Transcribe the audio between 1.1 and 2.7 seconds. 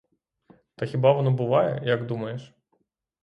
воно буває, як думаєш?